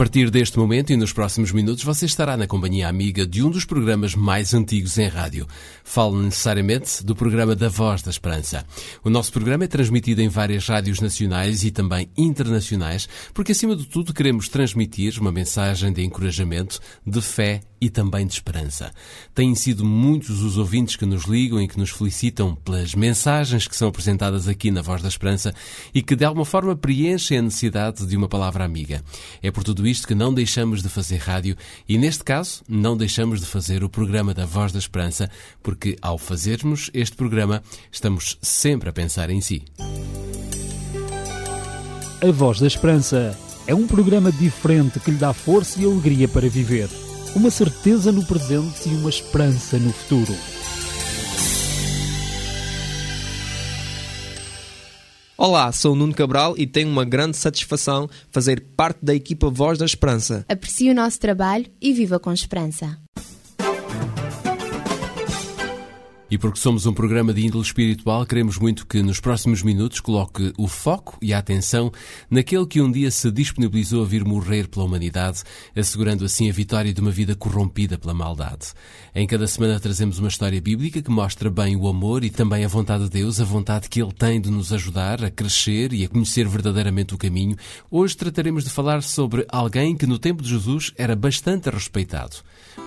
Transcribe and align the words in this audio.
Partir 0.00 0.30
deste 0.30 0.58
momento 0.58 0.94
e 0.94 0.96
nos 0.96 1.12
próximos 1.12 1.52
minutos, 1.52 1.84
você 1.84 2.06
estará 2.06 2.34
na 2.34 2.46
companhia 2.46 2.88
amiga 2.88 3.26
de 3.26 3.42
um 3.42 3.50
dos 3.50 3.66
programas 3.66 4.14
mais 4.14 4.54
antigos 4.54 4.96
em 4.96 5.06
rádio. 5.06 5.46
Falo 5.84 6.22
necessariamente 6.22 7.04
do 7.04 7.14
programa 7.14 7.54
da 7.54 7.68
Voz 7.68 8.00
da 8.00 8.10
Esperança. 8.10 8.64
O 9.04 9.10
nosso 9.10 9.30
programa 9.30 9.64
é 9.64 9.66
transmitido 9.66 10.22
em 10.22 10.28
várias 10.30 10.66
rádios 10.66 11.02
nacionais 11.02 11.64
e 11.64 11.70
também 11.70 12.08
internacionais, 12.16 13.06
porque 13.34 13.52
acima 13.52 13.76
de 13.76 13.84
tudo 13.84 14.14
queremos 14.14 14.48
transmitir 14.48 15.20
uma 15.20 15.30
mensagem 15.30 15.92
de 15.92 16.02
encorajamento, 16.02 16.80
de 17.06 17.20
fé 17.20 17.60
e 17.80 17.88
também 17.88 18.26
de 18.26 18.34
esperança. 18.34 18.92
Têm 19.34 19.54
sido 19.54 19.84
muitos 19.84 20.42
os 20.42 20.58
ouvintes 20.58 20.96
que 20.96 21.06
nos 21.06 21.24
ligam 21.24 21.60
e 21.60 21.66
que 21.66 21.78
nos 21.78 21.90
felicitam 21.90 22.54
pelas 22.54 22.94
mensagens 22.94 23.66
que 23.66 23.76
são 23.76 23.88
apresentadas 23.88 24.46
aqui 24.46 24.70
na 24.70 24.82
Voz 24.82 25.00
da 25.00 25.08
Esperança 25.08 25.54
e 25.94 26.02
que 26.02 26.14
de 26.14 26.24
alguma 26.24 26.44
forma 26.44 26.76
preenchem 26.76 27.38
a 27.38 27.42
necessidade 27.42 28.06
de 28.06 28.16
uma 28.16 28.28
palavra 28.28 28.64
amiga. 28.64 29.02
É 29.42 29.50
por 29.50 29.64
tudo 29.64 29.86
isto 29.86 30.06
que 30.06 30.14
não 30.14 30.34
deixamos 30.34 30.82
de 30.82 30.88
fazer 30.88 31.18
rádio 31.18 31.56
e, 31.88 31.96
neste 31.96 32.22
caso, 32.22 32.62
não 32.68 32.96
deixamos 32.96 33.40
de 33.40 33.46
fazer 33.46 33.82
o 33.82 33.88
programa 33.88 34.34
da 34.34 34.44
Voz 34.44 34.72
da 34.72 34.78
Esperança, 34.78 35.30
porque 35.62 35.96
ao 36.02 36.18
fazermos 36.18 36.90
este 36.92 37.16
programa 37.16 37.62
estamos 37.90 38.38
sempre 38.42 38.90
a 38.90 38.92
pensar 38.92 39.30
em 39.30 39.40
si. 39.40 39.62
A 42.22 42.30
Voz 42.30 42.60
da 42.60 42.66
Esperança 42.66 43.38
é 43.66 43.74
um 43.74 43.86
programa 43.86 44.30
diferente 44.30 45.00
que 45.00 45.10
lhe 45.10 45.16
dá 45.16 45.32
força 45.32 45.80
e 45.80 45.84
alegria 45.84 46.28
para 46.28 46.48
viver 46.48 46.88
uma 47.34 47.50
certeza 47.50 48.10
no 48.10 48.24
presente 48.24 48.88
e 48.88 48.94
uma 48.94 49.08
esperança 49.08 49.78
no 49.78 49.92
futuro. 49.92 50.34
Olá, 55.38 55.72
sou 55.72 55.92
o 55.92 55.96
Nuno 55.96 56.12
Cabral 56.12 56.54
e 56.58 56.66
tenho 56.66 56.88
uma 56.90 57.04
grande 57.04 57.36
satisfação 57.36 58.10
fazer 58.30 58.60
parte 58.76 58.98
da 59.02 59.14
equipa 59.14 59.48
Voz 59.48 59.78
da 59.78 59.86
Esperança. 59.86 60.44
Aprecie 60.48 60.90
o 60.90 60.94
nosso 60.94 61.18
trabalho 61.18 61.66
e 61.80 61.94
viva 61.94 62.18
com 62.18 62.32
esperança. 62.32 62.98
E 66.30 66.38
porque 66.38 66.60
somos 66.60 66.86
um 66.86 66.92
programa 66.92 67.34
de 67.34 67.44
índole 67.44 67.64
espiritual, 67.64 68.24
queremos 68.24 68.56
muito 68.56 68.86
que 68.86 69.02
nos 69.02 69.18
próximos 69.18 69.64
minutos 69.64 69.98
coloque 69.98 70.52
o 70.56 70.68
foco 70.68 71.18
e 71.20 71.34
a 71.34 71.38
atenção 71.38 71.90
naquele 72.30 72.64
que 72.66 72.80
um 72.80 72.88
dia 72.88 73.10
se 73.10 73.32
disponibilizou 73.32 74.04
a 74.04 74.06
vir 74.06 74.24
morrer 74.24 74.68
pela 74.68 74.84
humanidade, 74.84 75.42
assegurando 75.74 76.24
assim 76.24 76.48
a 76.48 76.52
vitória 76.52 76.94
de 76.94 77.00
uma 77.00 77.10
vida 77.10 77.34
corrompida 77.34 77.98
pela 77.98 78.14
maldade. 78.14 78.68
Em 79.12 79.26
cada 79.26 79.48
semana 79.48 79.80
trazemos 79.80 80.20
uma 80.20 80.28
história 80.28 80.60
bíblica 80.60 81.02
que 81.02 81.10
mostra 81.10 81.50
bem 81.50 81.74
o 81.74 81.88
amor 81.88 82.22
e 82.22 82.30
também 82.30 82.64
a 82.64 82.68
vontade 82.68 83.04
de 83.04 83.10
Deus, 83.10 83.40
a 83.40 83.44
vontade 83.44 83.88
que 83.88 84.00
Ele 84.00 84.12
tem 84.12 84.40
de 84.40 84.52
nos 84.52 84.72
ajudar 84.72 85.24
a 85.24 85.30
crescer 85.32 85.92
e 85.92 86.04
a 86.04 86.08
conhecer 86.08 86.46
verdadeiramente 86.46 87.12
o 87.12 87.18
caminho. 87.18 87.56
Hoje 87.90 88.16
trataremos 88.16 88.62
de 88.62 88.70
falar 88.70 89.02
sobre 89.02 89.44
alguém 89.48 89.96
que 89.96 90.06
no 90.06 90.16
tempo 90.16 90.44
de 90.44 90.50
Jesus 90.50 90.92
era 90.96 91.16
bastante 91.16 91.68
respeitado. 91.70 92.36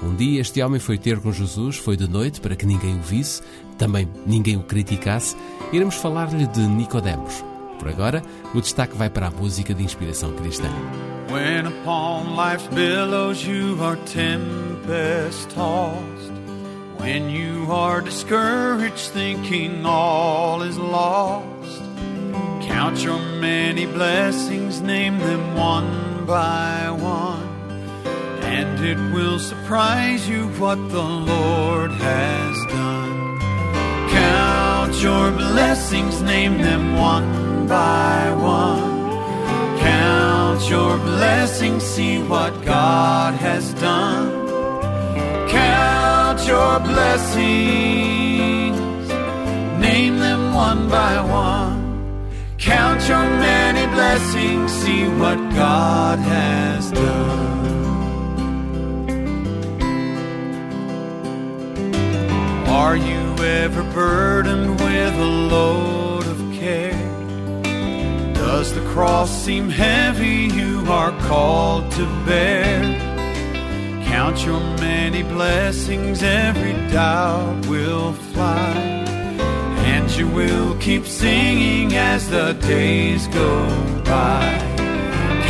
Um 0.02 0.16
dia 0.16 0.42
este 0.42 0.62
homem 0.62 0.80
foi 0.80 0.98
ter 0.98 1.20
com 1.20 1.32
Jesus, 1.32 1.78
foi 1.78 1.96
de 1.96 2.08
noite 2.08 2.42
para 2.42 2.56
que 2.56 2.66
ninguém 2.66 2.98
o 2.98 3.02
visse, 3.02 3.33
também 3.78 4.08
ninguém 4.26 4.58
o 4.58 4.64
criticasse. 4.64 5.36
Iremos 5.72 5.96
falar-lhe 5.96 6.46
de 6.48 6.62
Nicodemos. 6.62 7.44
Por 7.80 7.90
agora, 7.90 8.22
o 8.54 8.62
destaque 8.62 8.96
vai 8.96 9.10
para 9.10 9.28
a 9.28 9.32
música 9.32 9.74
de 9.74 9.84
inspiração 9.84 10.32
cristã. 10.34 10.70
When 11.32 11.66
upon 11.66 12.36
life's 12.36 12.68
billows 12.68 13.46
you 13.46 13.78
are 13.82 13.98
tempest 14.06 15.50
tossed, 15.50 16.32
when 17.00 17.30
you 17.30 17.72
are 17.72 18.02
discouraged 18.02 19.12
thinking 19.14 19.84
all 19.86 20.62
is 20.62 20.78
lost, 20.78 21.82
count 22.62 23.04
your 23.04 23.20
many 23.42 23.86
blessings, 23.88 24.80
name 24.82 25.18
them 25.20 25.56
one 25.56 26.26
by 26.26 26.90
one. 26.92 27.50
And 28.44 28.80
it 28.86 28.98
will 29.14 29.40
surprise 29.40 30.30
you 30.30 30.48
what 30.60 30.78
the 30.90 31.02
Lord 31.02 31.92
has 31.92 32.66
done. 32.68 32.93
Count 34.94 35.06
your 35.06 35.32
blessings, 35.32 36.22
name 36.22 36.60
them 36.60 36.96
one 36.96 37.68
by 37.68 38.32
one. 38.32 39.10
Count 39.80 40.70
your 40.70 40.98
blessings, 40.98 41.84
see 41.84 42.22
what 42.22 42.64
God 42.64 43.34
has 43.34 43.74
done. 43.74 44.30
Count 45.50 46.46
your 46.48 46.80
blessings, 46.80 47.48
name 49.82 50.20
them 50.20 50.54
one 50.54 50.88
by 50.90 51.20
one. 51.22 52.30
Count 52.60 53.02
your 53.10 53.26
many 53.26 53.88
blessings, 53.96 54.72
see 54.72 55.08
what 55.18 55.40
God 55.56 56.20
has 56.20 56.92
done. 56.92 57.54
Are 62.68 62.96
you 62.96 63.36
ever 63.44 63.84
burdened 63.92 64.73
with 64.94 65.16
a 65.20 65.32
load 65.54 66.26
of 66.28 66.40
care? 66.54 67.08
Does 68.34 68.74
the 68.76 68.86
cross 68.94 69.32
seem 69.46 69.68
heavy 69.70 70.40
you 70.60 70.86
are 70.88 71.14
called 71.30 71.92
to 71.94 72.06
bear? 72.28 72.80
Count 74.12 74.46
your 74.46 74.60
many 74.90 75.24
blessings, 75.24 76.22
every 76.22 76.74
doubt 76.92 77.66
will 77.66 78.14
fly. 78.34 78.74
And 79.94 80.06
you 80.18 80.28
will 80.28 80.76
keep 80.78 81.06
singing 81.08 81.96
as 81.96 82.30
the 82.30 82.54
days 82.54 83.26
go 83.28 83.52
by. 84.06 84.46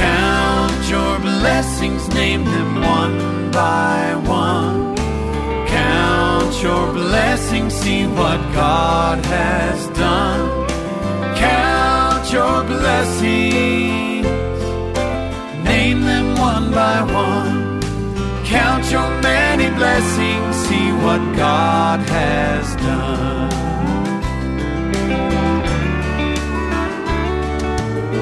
Count 0.05 0.81
your 0.95 1.19
blessings, 1.19 2.07
name 2.19 2.45
them 2.45 2.71
one 2.99 3.51
by 3.51 4.15
one. 4.25 5.02
Count 6.53 6.65
your 6.65 6.93
blessings, 6.93 7.73
see 7.73 8.05
what 8.05 8.39
God 8.53 9.25
has 9.25 9.87
done. 9.97 10.67
Count 11.35 12.31
your 12.31 12.63
blessings, 12.63 14.27
name 15.65 16.01
them 16.01 16.37
one 16.37 16.71
by 16.71 17.01
one. 17.11 17.81
Count 18.45 18.91
your 18.91 19.09
many 19.21 19.75
blessings, 19.75 20.55
see 20.67 20.91
what 21.03 21.21
God 21.35 21.99
has 22.01 22.75
done. 22.75 23.51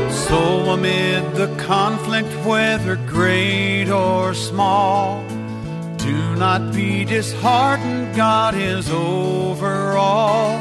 So, 0.09 0.71
amid 0.71 1.35
the 1.35 1.53
conflict, 1.57 2.29
whether 2.45 2.95
great 2.95 3.89
or 3.89 4.33
small, 4.33 5.21
not 6.41 6.73
be 6.73 7.05
disheartened, 7.05 8.15
God 8.15 8.55
is 8.55 8.89
over 8.89 9.95
all. 9.95 10.59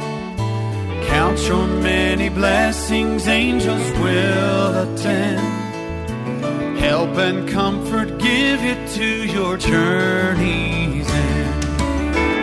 Count 1.08 1.38
your 1.48 1.66
many 1.66 2.28
blessings, 2.28 3.26
angels 3.26 3.90
will 3.92 4.74
attend. 4.84 5.40
Help 6.78 7.16
and 7.16 7.48
comfort, 7.48 8.18
give 8.18 8.60
it 8.62 8.90
to 8.90 9.08
your 9.36 9.56
journey's 9.56 11.08
end. 11.08 11.62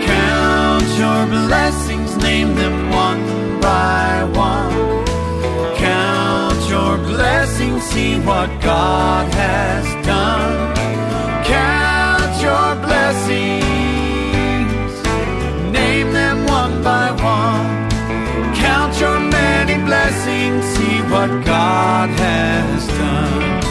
Count 0.04 0.88
your 1.04 1.28
blessings, 1.28 2.18
name 2.18 2.56
them 2.56 2.90
one 2.90 3.62
by 3.62 4.24
one. 4.34 5.06
Count 5.76 6.70
your 6.72 6.98
blessings, 6.98 7.84
see 7.84 8.20
what 8.22 8.50
God 8.64 9.32
has 9.32 10.06
done. 10.08 10.67
What 21.28 21.46
God 21.46 22.10
has 22.10 22.88
done. 22.88 23.62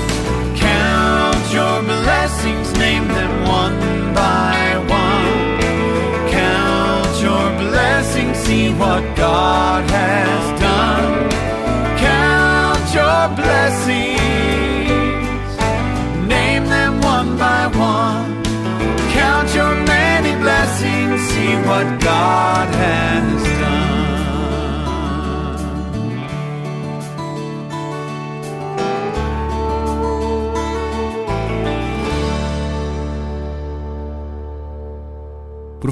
Count 0.57 1.53
your 1.53 1.83
blessings, 1.83 2.73
name 2.79 3.09
them 3.09 3.49
one 3.49 3.79
by 4.15 4.77
one. 4.89 5.59
Count 6.31 7.23
your 7.23 7.51
blessings, 7.59 8.37
see 8.39 8.71
what 8.73 9.03
God 9.17 9.89
has 9.91 10.61
done. 10.61 11.31
Count 11.99 12.95
your 12.95 13.29
blessings, 13.43 14.19
name 16.29 16.65
them 16.67 17.01
one 17.01 17.39
by 17.39 17.67
one. 17.69 18.45
Count 19.13 19.55
your 19.55 19.75
many 19.87 20.33
blessings, 20.43 21.21
see 21.31 21.55
what 21.69 22.01
God 22.01 22.69
has 22.75 23.46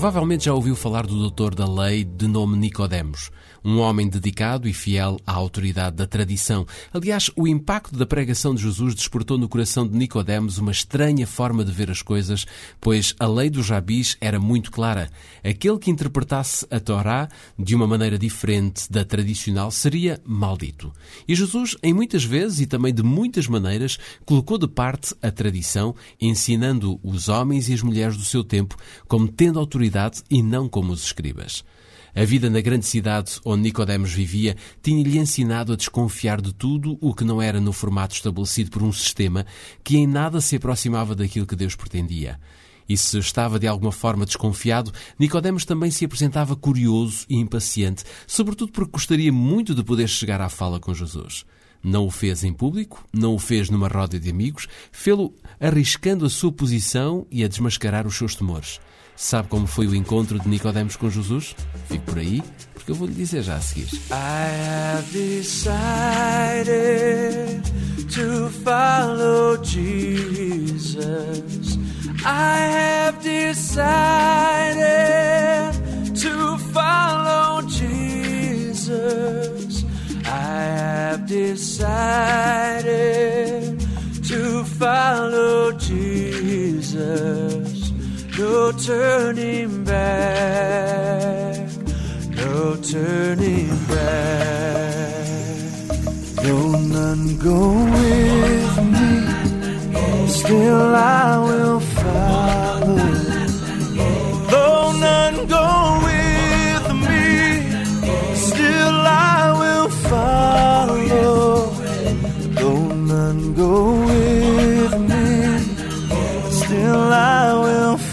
Provavelmente 0.05 0.45
já 0.45 0.53
ouviu 0.53 0.77
falar 0.77 1.07
do 1.07 1.19
doutor 1.19 1.55
da 1.55 1.67
lei 1.67 2.05
de 2.05 2.29
nome 2.29 2.59
Nicodemos, 2.59 3.31
um 3.65 3.79
homem 3.79 4.07
dedicado 4.07 4.69
e 4.69 4.75
fiel 4.75 5.19
à 5.27 5.33
autoridade 5.33 5.97
da 5.97 6.07
tradição. 6.07 6.67
Aliás, 6.93 7.31
o 7.35 7.49
impacto 7.49 7.97
da 7.97 8.05
pregação 8.05 8.55
de 8.55 8.61
Jesus 8.61 8.95
despertou 8.95 9.39
no 9.39 9.49
coração 9.49 9.89
de 9.89 9.97
Nicodemos 9.97 10.59
uma 10.59 10.73
estranha 10.73 11.27
forma 11.27 11.65
de 11.65 11.73
ver 11.73 11.91
as 11.91 12.03
coisas, 12.03 12.45
pois 12.83 13.15
a 13.19 13.27
lei 13.27 13.49
dos 13.49 13.71
rabis 13.71 14.19
era 14.21 14.39
muito 14.39 14.71
clara. 14.71 15.09
Aquele 15.43 15.79
que 15.79 15.91
interpretasse 15.91 16.67
a 16.71 16.79
Torá 16.79 17.27
de 17.59 17.75
uma 17.75 17.87
maneira 17.87 18.19
diferente 18.19 18.93
da 18.93 19.07
tradicional 19.07 19.71
seria 19.71 20.21
maldito. 20.23 20.93
E 21.27 21.35
Jesus, 21.35 21.79
em 21.83 21.95
muitas 21.95 22.25
vezes 22.25 22.61
e 22.61 22.67
também 22.67 22.93
de 22.93 23.03
muitas 23.03 23.47
maneiras, 23.47 23.99
colocou 24.27 24.59
de 24.59 24.69
parte 24.69 25.15
a 25.23 25.31
tradição, 25.31 25.95
ensinando 26.21 27.01
os 27.03 27.31
homens 27.31 27.71
e 27.71 27.73
as 27.73 27.81
mulheres 27.81 28.19
do 28.19 28.25
seu 28.25 28.45
tempo 28.45 28.77
como 29.09 29.27
tendo 29.29 29.59
autoridade 29.59 29.94
e 30.31 30.43
não 30.43 30.69
como 30.69 30.93
os 30.93 31.05
escribas. 31.05 31.65
A 32.17 32.25
vida 32.25 32.49
na 32.49 32.61
grande 32.61 32.87
cidade 32.87 33.41
onde 33.45 33.63
Nicodemos 33.63 34.13
vivia 34.13 34.57
tinha-lhe 34.81 35.19
ensinado 35.19 35.73
a 35.73 35.77
desconfiar 35.77 36.41
de 36.41 36.53
tudo 36.53 36.97
o 37.01 37.13
que 37.13 37.25
não 37.25 37.43
era 37.43 37.61
no 37.61 37.73
formato 37.73 38.15
estabelecido 38.15 38.71
por 38.71 38.83
um 38.83 38.93
sistema 38.93 39.45
que 39.83 39.97
em 39.97 40.07
nada 40.07 40.41
se 40.41 40.55
aproximava 40.57 41.15
daquilo 41.15 41.47
que 41.47 41.57
Deus 41.57 41.75
pretendia. 41.75 42.39
E 42.89 42.97
se 42.97 43.19
estava 43.19 43.59
de 43.59 43.67
alguma 43.67 43.91
forma 43.91 44.27
desconfiado, 44.27 44.93
Nicodemos 45.19 45.65
também 45.65 45.91
se 45.91 46.05
apresentava 46.05 46.55
curioso 46.55 47.27
e 47.29 47.37
impaciente, 47.37 48.05
sobretudo 48.27 48.71
porque 48.71 48.93
gostaria 48.93 49.33
muito 49.33 49.75
de 49.75 49.83
poder 49.83 50.09
chegar 50.09 50.41
à 50.41 50.49
fala 50.49 50.79
com 50.79 50.95
Jesus. 50.95 51.45
Não 51.83 52.07
o 52.07 52.11
fez 52.11 52.45
em 52.45 52.53
público, 52.53 53.05
não 53.13 53.35
o 53.35 53.39
fez 53.39 53.69
numa 53.69 53.89
roda 53.89 54.19
de 54.21 54.31
amigos, 54.31 54.69
fê-lo 54.93 55.35
arriscando 55.61 56.25
a 56.25 56.31
sua 56.31 56.53
posição 56.53 57.27
e 57.31 57.45
a 57.45 57.49
desmascarar 57.49 58.07
os 58.07 58.17
seus 58.17 58.35
temores. 58.35 58.81
Sabe 59.17 59.49
como 59.49 59.67
foi 59.67 59.87
o 59.87 59.95
encontro 59.95 60.39
de 60.39 60.47
Nicodemos 60.49 60.97
com 60.97 61.09
Jesus? 61.09 61.57
Fique 61.89 62.05
por 62.05 62.19
aí, 62.19 62.43
porque 62.73 62.91
eu 62.91 62.95
vou 62.95 63.07
lhe 63.07 63.15
dizer 63.15 63.43
já 63.43 63.57
a 63.57 63.61
seguir. 63.61 63.89
I 64.11 64.13
have 64.13 65.07
decided 65.13 65.73
to 68.11 68.51
follow 68.65 69.63
Jesus. 69.63 71.79
I 72.25 72.59
have 72.59 73.19
decided 73.23 73.85
to 76.21 76.59
follow 76.73 77.63
Jesus. 77.69 79.85
I 80.27 80.65
have 80.79 81.27
decided 81.27 81.85
to 84.27 84.65
follow 84.65 85.73
Jesus. 85.79 87.44
No 88.37 88.73
turning 88.73 89.85
back, 89.85 91.71
no 92.31 92.75
turning 92.83 93.69
back. 93.87 95.25
Though 96.43 96.73
none 96.73 97.39
go 97.39 97.75
with 97.95 98.77
me, 98.93 100.27
still 100.27 100.97
I 100.97 101.39
will 101.39 101.79
follow. 101.79 102.97
Though 104.51 104.93
none 104.99 105.47
go 105.47 105.84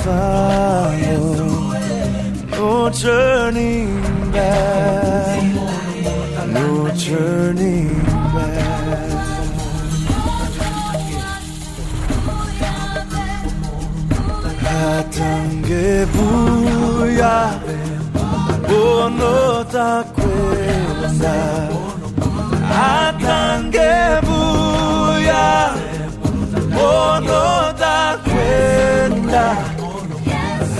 follow. 0.03 1.71
No 2.51 2.89
turning 2.89 4.31
back. 4.31 5.43
No 6.47 6.89
turning 6.95 8.03
back. 8.33 8.71
같은 14.63 15.61
게 15.63 16.05
bono 16.13 16.81
번호 18.67 19.67
다 19.67 20.03
꿰나 20.13 21.69
같은 22.69 23.71
게 23.71 23.79
부야 24.21 25.75
번호 26.73 27.51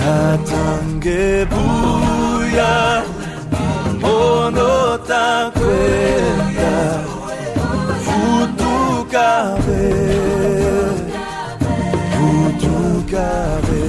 attends 0.02 1.00
que 1.00 1.44
bouya 1.50 3.04
monota 4.00 5.52
cuella 5.54 6.78
futu 8.04 9.06
cabe 9.14 9.84
futu 12.14 12.76
cabe 13.12 13.82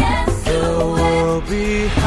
Yes, 0.00 0.46
you 0.46 1.97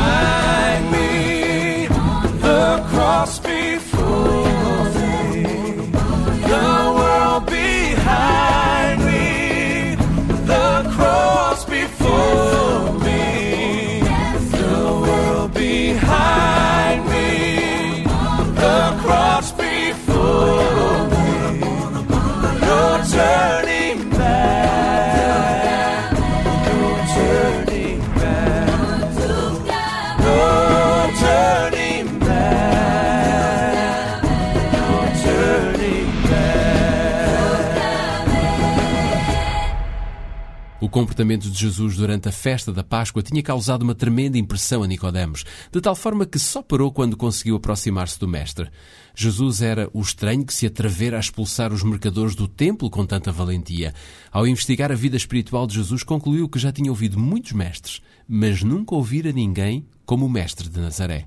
comportamento 41.02 41.50
de 41.50 41.58
Jesus 41.58 41.96
durante 41.96 42.30
a 42.30 42.32
festa 42.32 42.72
da 42.72 42.84
Páscoa 42.84 43.24
tinha 43.24 43.42
causado 43.42 43.82
uma 43.82 43.96
tremenda 43.96 44.38
impressão 44.38 44.84
a 44.84 44.88
Nicodemos, 44.88 45.44
de 45.72 45.82
tal 45.82 45.96
forma 45.96 46.28
que 46.28 46.38
só 46.38 46.62
parou 46.62 46.92
quando 46.92 47.18
conseguiu 47.18 47.56
aproximar-se 47.56 48.20
do 48.20 48.28
mestre. 48.28 48.70
Jesus 49.16 49.64
era 49.64 49.90
o 49.94 50.00
estranho 50.00 50.46
que 50.46 50.54
se 50.54 50.68
atrevera 50.68 51.18
a 51.18 51.20
expulsar 51.20 51.74
os 51.74 51.82
mercadores 51.82 52.36
do 52.36 52.48
templo 52.48 52.88
com 52.88 53.04
tanta 53.04 53.32
valentia. 53.32 53.96
Ao 54.32 54.46
investigar 54.46 54.92
a 54.92 54.96
vida 54.96 55.18
espiritual 55.18 55.66
de 55.66 55.74
Jesus, 55.74 56.04
concluiu 56.04 56.48
que 56.48 56.60
já 56.60 56.72
tinha 56.72 56.92
ouvido 56.92 57.18
muitos 57.18 57.54
mestres, 57.54 58.00
mas 58.28 58.62
nunca 58.62 58.94
ouvira 58.94 59.32
ninguém 59.32 59.88
como 60.12 60.26
o 60.26 60.30
mestre 60.30 60.68
de 60.68 60.78
Nazaré. 60.78 61.26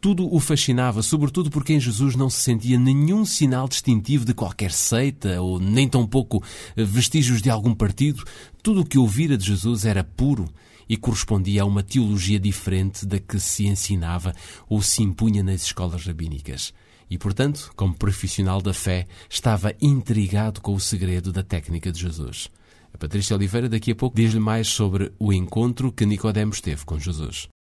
Tudo 0.00 0.34
o 0.34 0.40
fascinava, 0.40 1.02
sobretudo 1.02 1.50
porque 1.50 1.74
em 1.74 1.78
Jesus 1.78 2.16
não 2.16 2.30
se 2.30 2.40
sentia 2.40 2.78
nenhum 2.78 3.26
sinal 3.26 3.68
distintivo 3.68 4.24
de 4.24 4.32
qualquer 4.32 4.72
seita 4.72 5.42
ou 5.42 5.60
nem 5.60 5.86
tampouco 5.86 6.42
vestígios 6.74 7.42
de 7.42 7.50
algum 7.50 7.74
partido. 7.74 8.24
Tudo 8.62 8.80
o 8.80 8.86
que 8.86 8.96
ouvira 8.96 9.36
de 9.36 9.44
Jesus 9.44 9.84
era 9.84 10.02
puro 10.02 10.48
e 10.88 10.96
correspondia 10.96 11.60
a 11.60 11.66
uma 11.66 11.82
teologia 11.82 12.40
diferente 12.40 13.04
da 13.04 13.18
que 13.18 13.38
se 13.38 13.66
ensinava 13.66 14.34
ou 14.66 14.80
se 14.80 15.02
impunha 15.02 15.42
nas 15.42 15.64
escolas 15.64 16.06
rabínicas. 16.06 16.72
E, 17.10 17.18
portanto, 17.18 17.70
como 17.76 17.92
profissional 17.92 18.62
da 18.62 18.72
fé, 18.72 19.06
estava 19.28 19.74
intrigado 19.78 20.62
com 20.62 20.72
o 20.72 20.80
segredo 20.80 21.32
da 21.32 21.42
técnica 21.42 21.92
de 21.92 22.00
Jesus. 22.00 22.48
A 22.94 22.96
Patrícia 22.96 23.36
Oliveira 23.36 23.68
daqui 23.68 23.90
a 23.90 23.94
pouco 23.94 24.16
diz-lhe 24.16 24.40
mais 24.40 24.68
sobre 24.68 25.12
o 25.18 25.34
encontro 25.34 25.92
que 25.92 26.06
Nicodemos 26.06 26.62
teve 26.62 26.82
com 26.86 26.98
Jesus. 26.98 27.51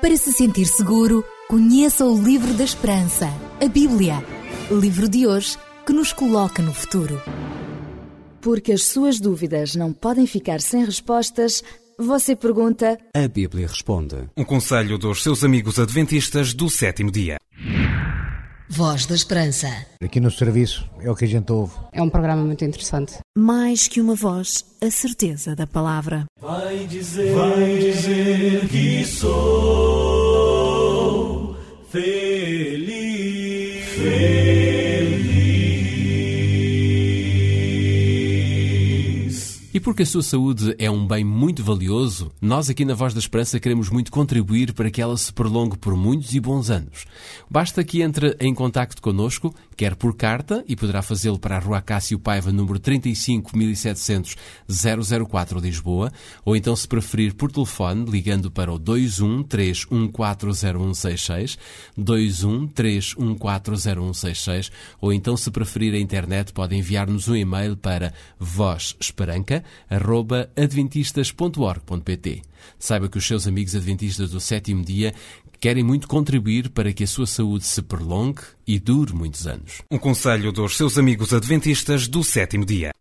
Para 0.00 0.16
se 0.16 0.32
sentir 0.32 0.64
seguro, 0.64 1.22
conheça 1.46 2.06
o 2.06 2.18
Livro 2.18 2.54
da 2.54 2.64
Esperança, 2.64 3.28
a 3.60 3.68
Bíblia. 3.68 4.24
Livro 4.70 5.06
de 5.06 5.26
hoje 5.26 5.58
que 5.84 5.92
nos 5.92 6.10
coloca 6.10 6.62
no 6.62 6.72
futuro. 6.72 7.20
Porque 8.40 8.72
as 8.72 8.84
suas 8.84 9.20
dúvidas 9.20 9.74
não 9.74 9.92
podem 9.92 10.26
ficar 10.26 10.62
sem 10.62 10.86
respostas, 10.86 11.62
você 11.98 12.34
pergunta. 12.34 12.98
A 13.14 13.28
Bíblia 13.28 13.66
responde. 13.66 14.16
Um 14.34 14.44
conselho 14.44 14.96
dos 14.96 15.22
seus 15.22 15.44
amigos 15.44 15.78
adventistas 15.78 16.54
do 16.54 16.70
sétimo 16.70 17.10
dia. 17.10 17.36
Voz 18.72 19.04
da 19.04 19.16
Esperança. 19.16 19.66
Aqui 20.00 20.20
no 20.20 20.30
serviço 20.30 20.88
é 21.00 21.10
o 21.10 21.16
que 21.16 21.24
a 21.24 21.28
gente 21.28 21.50
ouve. 21.50 21.74
É 21.92 22.00
um 22.00 22.08
programa 22.08 22.44
muito 22.44 22.64
interessante. 22.64 23.14
Mais 23.36 23.88
que 23.88 24.00
uma 24.00 24.14
voz, 24.14 24.64
a 24.80 24.88
certeza 24.92 25.56
da 25.56 25.66
palavra. 25.66 26.24
Vai 26.40 26.86
dizer, 26.86 27.34
vai 27.34 27.78
dizer 27.78 28.68
que 28.68 29.04
sou 29.04 30.36
feliz. 31.90 32.10
feliz. 32.14 32.89
E 39.80 39.82
porque 39.82 40.02
a 40.02 40.06
sua 40.06 40.22
saúde 40.22 40.74
é 40.78 40.90
um 40.90 41.06
bem 41.06 41.24
muito 41.24 41.64
valioso, 41.64 42.30
nós 42.38 42.68
aqui 42.68 42.84
na 42.84 42.92
Voz 42.92 43.14
da 43.14 43.18
Esperança 43.18 43.58
queremos 43.58 43.88
muito 43.88 44.12
contribuir 44.12 44.74
para 44.74 44.90
que 44.90 45.00
ela 45.00 45.16
se 45.16 45.32
prolongue 45.32 45.78
por 45.78 45.96
muitos 45.96 46.34
e 46.34 46.40
bons 46.40 46.68
anos. 46.68 47.06
Basta 47.48 47.82
que 47.82 48.02
entre 48.02 48.36
em 48.40 48.54
contacto 48.54 49.00
connosco, 49.00 49.54
quer 49.74 49.96
por 49.96 50.14
carta, 50.14 50.62
e 50.68 50.76
poderá 50.76 51.00
fazê-lo 51.00 51.38
para 51.38 51.56
a 51.56 51.58
Rua 51.58 51.80
Cássio 51.80 52.18
Paiva, 52.18 52.52
número 52.52 52.78
35700 52.78 54.36
004 54.68 55.60
Lisboa, 55.60 56.12
ou 56.44 56.54
então 56.54 56.76
se 56.76 56.86
preferir 56.86 57.34
por 57.34 57.50
telefone, 57.50 58.04
ligando 58.04 58.50
para 58.50 58.70
o 58.70 58.78
213140166, 58.78 61.56
213140166, 61.98 64.70
ou 65.00 65.10
então 65.10 65.38
se 65.38 65.50
preferir 65.50 65.94
a 65.94 65.98
internet, 65.98 66.52
pode 66.52 66.76
enviar-nos 66.76 67.28
um 67.28 67.34
e-mail 67.34 67.78
para 67.78 68.12
vozesperanca.adventistas.org.pt. 69.90 72.42
Saiba 72.78 73.08
que 73.08 73.18
os 73.18 73.26
seus 73.26 73.46
amigos 73.46 73.74
adventistas 73.74 74.30
do 74.30 74.40
sétimo 74.40 74.84
dia 74.84 75.12
querem 75.60 75.84
muito 75.84 76.08
contribuir 76.08 76.70
para 76.70 76.92
que 76.92 77.04
a 77.04 77.06
sua 77.06 77.26
saúde 77.26 77.66
se 77.66 77.82
prolongue 77.82 78.42
e 78.66 78.78
dure 78.78 79.12
muitos 79.12 79.46
anos. 79.46 79.82
Um 79.90 79.98
conselho 79.98 80.52
dos 80.52 80.76
seus 80.76 80.96
amigos 80.96 81.34
adventistas 81.34 82.08
do 82.08 82.24
sétimo 82.24 82.64
dia. 82.64 82.92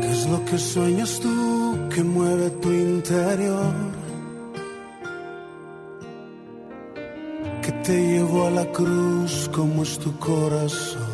¿Qué 0.00 0.10
es 0.10 0.26
lo 0.26 0.44
que 0.46 0.58
sueñas 0.58 1.20
tú 1.20 1.88
que 1.94 2.02
mueve 2.02 2.50
tu 2.62 2.72
interior? 2.72 3.99
A 8.30 8.50
la 8.50 8.66
cruz 8.70 9.50
como 9.52 9.82
es 9.82 9.98
tu 9.98 10.16
corazón. 10.18 11.10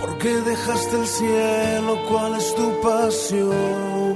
¿Por 0.00 0.18
qué 0.18 0.32
dejaste 0.40 0.96
el 1.02 1.06
cielo? 1.06 1.92
¿Cuál 2.08 2.34
es 2.36 2.54
tu 2.54 2.66
pasión? 2.80 4.14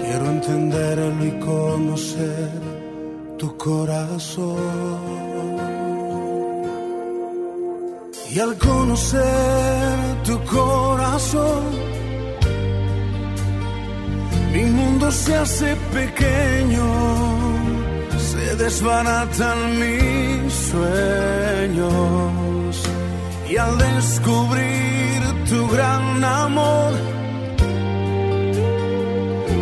Quiero 0.00 0.26
entenderlo 0.36 1.24
y 1.24 1.32
conocer 1.38 2.50
tu 3.38 3.56
corazón. 3.56 4.58
Y 8.34 8.38
al 8.40 8.56
conocer 8.58 10.22
tu 10.24 10.36
corazón, 10.44 11.62
mi 14.52 14.64
mundo 14.64 15.10
se 15.10 15.34
hace 15.34 15.76
pequeño, 15.92 16.86
se 18.30 18.56
desbaratan 18.56 19.58
mis 19.80 20.52
sueños. 20.70 21.92
Y 23.48 23.56
al 23.56 23.78
descubrir 23.78 25.20
tu 25.48 25.68
gran 25.68 26.24
amor, 26.24 26.92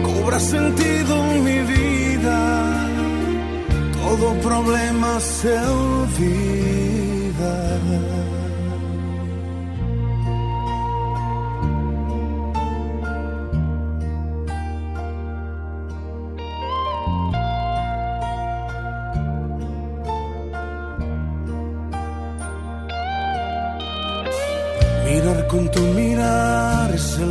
cobra 0.08 0.38
sentido 0.38 1.14
mi 1.46 1.58
vida, 1.74 2.38
todo 4.02 4.34
problema 4.48 5.20
se 5.20 5.58
olvida. 5.58 6.79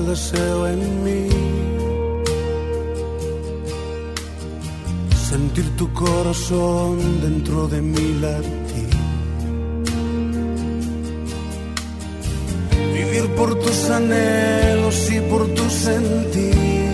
Deseo 0.10 0.68
en 0.68 1.04
mí. 1.04 1.28
Sentir 5.30 5.68
tu 5.78 5.86
corazón 5.94 7.22
dentro 7.22 7.68
de 7.68 7.80
mi 7.82 8.08
latir. 8.24 8.96
Vivir 12.98 13.26
por 13.38 13.50
tus 13.64 13.90
anhelos 13.90 14.98
y 15.12 15.20
por 15.32 15.44
tu 15.58 15.66
sentir. 15.70 16.90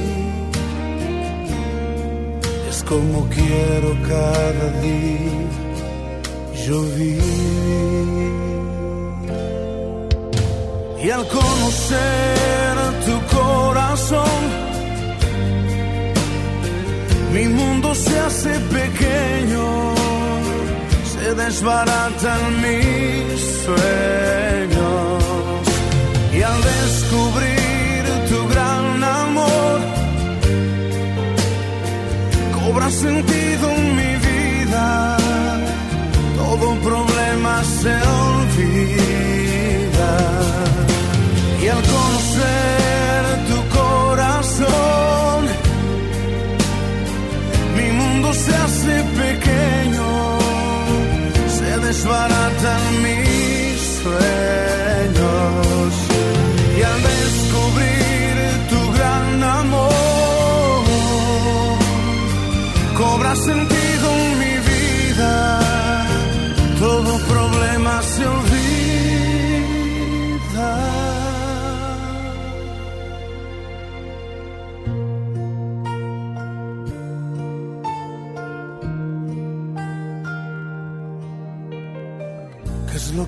Es 2.69 2.83
como 2.83 3.17
quiero 3.29 3.89
cada 4.13 4.65
día 4.81 5.45
yo 6.65 6.81
vivir. 6.99 7.55
Y 11.01 11.09
al 11.11 11.25
conocer 11.27 12.74
tu 13.05 13.15
corazón, 13.37 14.41
mi 17.33 17.47
mundo 17.47 17.93
se 17.95 18.19
hace 18.19 18.59
pequeño, 18.79 19.65
se 21.13 21.35
desbaratan 21.35 22.41
mis 22.61 23.41
sueños. 23.65 25.23
Y 26.33 26.41
al 26.41 26.61
descubrir 26.61 28.03
tu 28.29 28.47
gran 28.53 29.03
amor, 29.03 29.79
cobra 32.57 32.89
sentido 32.89 33.69
en 33.71 33.95
mi 33.95 34.13
vida, 34.29 35.17
todo 36.37 36.75
problema 36.89 37.63
se 37.81 37.93
olvida. 38.21 38.85
Y 41.63 41.67
al 41.67 41.81
conocer 41.81 42.84
desbaratan 51.85 53.03
mis 53.03 53.79
sueños. 54.01 54.64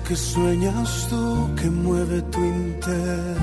Que 0.08 0.16
sueñas 0.16 1.06
tú 1.10 1.54
que 1.54 1.68
mueve 1.68 2.22
tu 2.22 2.42
interior? 2.42 3.36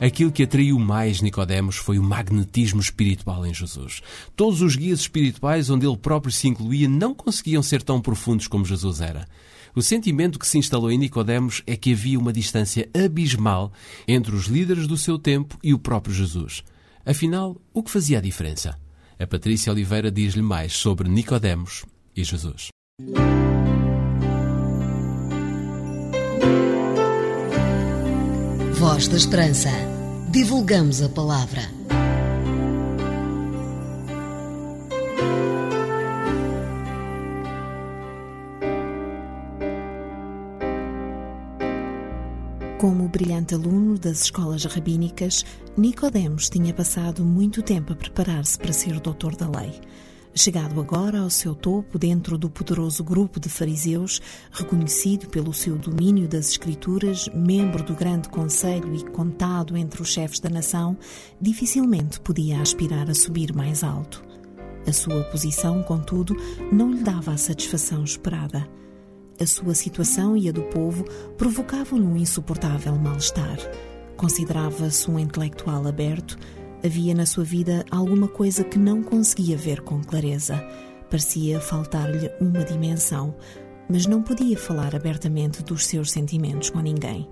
Aquilo 0.00 0.30
que 0.30 0.44
atraiu 0.44 0.78
mais 0.78 1.20
Nicodemos 1.20 1.74
foi 1.74 1.98
o 1.98 2.04
magnetismo 2.04 2.80
espiritual 2.80 3.44
em 3.44 3.52
Jesus. 3.52 4.00
Todos 4.36 4.62
os 4.62 4.76
guias 4.76 5.00
espirituais 5.00 5.68
onde 5.70 5.84
ele 5.84 5.96
próprio 5.96 6.32
se 6.32 6.46
incluía 6.46 6.88
não 6.88 7.12
conseguiam 7.12 7.64
ser 7.64 7.82
tão 7.82 8.00
profundos 8.00 8.46
como 8.46 8.64
Jesus 8.64 9.00
era. 9.00 9.26
O 9.74 9.82
sentimento 9.82 10.38
que 10.38 10.46
se 10.46 10.56
instalou 10.56 10.90
em 10.90 10.98
Nicodemos 10.98 11.64
é 11.66 11.76
que 11.76 11.92
havia 11.92 12.18
uma 12.18 12.32
distância 12.32 12.88
abismal 12.94 13.72
entre 14.06 14.36
os 14.36 14.46
líderes 14.46 14.86
do 14.86 14.96
seu 14.96 15.18
tempo 15.18 15.58
e 15.64 15.74
o 15.74 15.80
próprio 15.80 16.14
Jesus. 16.14 16.62
Afinal, 17.04 17.60
o 17.74 17.82
que 17.82 17.90
fazia 17.90 18.18
a 18.18 18.22
diferença? 18.22 18.78
A 19.20 19.26
Patrícia 19.26 19.70
Oliveira 19.70 20.10
diz-lhe 20.10 20.40
mais 20.40 20.72
sobre 20.72 21.06
Nicodemos 21.06 21.84
e 22.16 22.24
Jesus. 22.24 22.68
Voz 28.72 29.08
da 29.08 29.18
Esperança. 29.18 29.68
Divulgamos 30.30 31.02
a 31.02 31.10
palavra. 31.10 31.79
Como 42.80 43.10
brilhante 43.10 43.54
aluno 43.54 43.98
das 43.98 44.22
escolas 44.22 44.64
rabínicas, 44.64 45.44
Nicodemos 45.76 46.48
tinha 46.48 46.72
passado 46.72 47.22
muito 47.22 47.60
tempo 47.60 47.92
a 47.92 47.96
preparar-se 47.96 48.58
para 48.58 48.72
ser 48.72 48.98
doutor 49.00 49.36
da 49.36 49.46
lei. 49.46 49.78
Chegado 50.34 50.80
agora 50.80 51.20
ao 51.20 51.28
seu 51.28 51.54
topo 51.54 51.98
dentro 51.98 52.38
do 52.38 52.48
poderoso 52.48 53.04
grupo 53.04 53.38
de 53.38 53.50
fariseus, 53.50 54.22
reconhecido 54.50 55.28
pelo 55.28 55.52
seu 55.52 55.76
domínio 55.76 56.26
das 56.26 56.52
Escrituras, 56.52 57.28
membro 57.34 57.84
do 57.84 57.94
grande 57.94 58.30
conselho 58.30 58.94
e 58.94 59.04
contado 59.10 59.76
entre 59.76 60.00
os 60.00 60.10
chefes 60.10 60.40
da 60.40 60.48
nação, 60.48 60.96
dificilmente 61.38 62.18
podia 62.18 62.62
aspirar 62.62 63.10
a 63.10 63.14
subir 63.14 63.54
mais 63.54 63.84
alto. 63.84 64.24
A 64.86 64.92
sua 64.94 65.22
posição, 65.24 65.82
contudo, 65.82 66.34
não 66.72 66.90
lhe 66.90 67.02
dava 67.02 67.32
a 67.32 67.36
satisfação 67.36 68.02
esperada. 68.02 68.79
A 69.40 69.46
sua 69.46 69.74
situação 69.74 70.36
e 70.36 70.48
a 70.48 70.52
do 70.52 70.62
povo 70.64 71.04
provocavam-lhe 71.38 72.04
um 72.04 72.16
insuportável 72.16 72.94
mal-estar. 72.96 73.58
Considerava-se 74.16 75.10
um 75.10 75.18
intelectual 75.18 75.86
aberto, 75.86 76.36
Havia 76.82 77.14
na 77.14 77.26
sua 77.26 77.44
vida 77.44 77.84
alguma 77.90 78.26
coisa 78.26 78.64
que 78.64 78.78
não 78.78 79.02
conseguia 79.02 79.56
ver 79.56 79.82
com 79.82 80.02
clareza. 80.02 80.66
Parecia 81.10 81.60
faltar-lhe 81.60 82.30
uma 82.40 82.64
dimensão, 82.64 83.34
mas 83.86 84.06
não 84.06 84.22
podia 84.22 84.56
falar 84.56 84.96
abertamente 84.96 85.62
dos 85.62 85.84
seus 85.84 86.10
sentimentos 86.10 86.70
com 86.70 86.80
ninguém. 86.80 87.28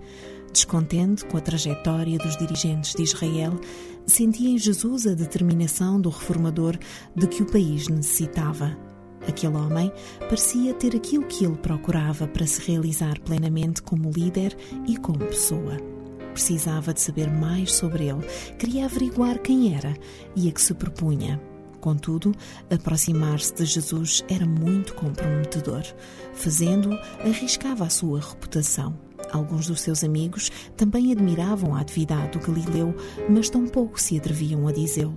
Descontente 0.53 1.25
com 1.25 1.39
a 1.39 1.41
trajetória 1.41 2.19
dos 2.19 2.37
dirigentes 2.37 2.95
de 2.95 3.03
Israel, 3.03 3.59
sentia 4.07 4.51
em 4.51 4.59
Jesus 4.59 5.07
a 5.07 5.15
determinação 5.15 5.99
do 5.99 6.11
reformador 6.11 6.77
de 7.17 7.27
que 7.27 7.43
o 7.43 7.47
país 7.47 7.89
necessitava. 7.89 8.77
Aquele 9.27 9.57
homem 9.57 9.93
parecia 10.21 10.75
ter 10.75 10.95
aquilo 10.95 11.27
que 11.27 11.45
ele 11.45 11.57
procurava 11.57 12.27
para 12.27 12.47
se 12.47 12.71
realizar 12.71 13.19
plenamente 13.21 13.83
como 13.83 14.11
líder 14.11 14.57
e 14.87 14.97
como 14.97 15.19
pessoa 15.19 15.77
precisava 16.39 16.95
de 16.95 17.01
saber 17.01 17.29
mais 17.29 17.75
sobre 17.75 18.07
ele, 18.07 18.25
queria 18.57 18.85
averiguar 18.85 19.41
quem 19.41 19.75
era 19.75 19.93
e 20.37 20.49
a 20.49 20.53
que 20.53 20.63
se 20.63 20.73
propunha. 20.73 21.41
Contudo, 21.81 22.33
aproximar-se 22.71 23.55
de 23.55 23.65
Jesus 23.65 24.25
era 24.29 24.47
muito 24.47 24.95
comprometedor. 24.95 25.83
Fazendo-o, 26.35 26.95
arriscava 27.29 27.85
a 27.85 27.91
sua 27.91 28.21
reputação. 28.21 28.97
Alguns 29.33 29.67
dos 29.67 29.81
seus 29.81 30.05
amigos 30.05 30.51
também 30.77 31.11
admiravam 31.11 31.75
a 31.75 31.81
atividade 31.81 32.39
do 32.39 32.47
Galileu, 32.47 32.95
mas 33.29 33.51
tampouco 33.51 34.01
se 34.01 34.17
atreviam 34.17 34.69
a 34.69 34.73
dizê-lo. 34.73 35.15